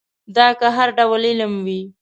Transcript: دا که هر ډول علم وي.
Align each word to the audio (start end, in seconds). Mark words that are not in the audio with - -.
دا 0.35 0.47
که 0.59 0.67
هر 0.77 0.89
ډول 0.97 1.21
علم 1.31 1.53
وي. 1.65 1.81